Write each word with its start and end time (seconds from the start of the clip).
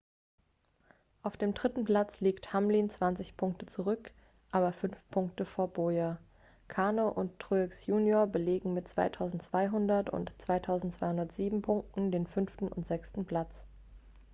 auf 1.21 1.37
dem 1.37 1.53
dritten 1.53 1.83
platz 1.85 2.21
liegt 2.21 2.53
hamlin 2.53 2.89
20 2.89 3.37
punkte 3.37 3.67
zurück 3.67 4.09
aber 4.49 4.73
5 4.73 4.97
punkte 5.11 5.45
vor 5.45 5.67
bowyer 5.67 6.17
kahne 6.67 7.11
und 7.13 7.37
truex 7.37 7.85
junior 7.85 8.25
belegen 8.25 8.73
mit 8.73 8.87
2.200 8.87 10.09
und 10.09 10.31
2.207 10.43 11.61
punkten 11.61 12.11
den 12.11 12.25
fünften 12.25 12.67
und 12.67 12.83
sechsten 12.83 13.25
platz 13.25 13.67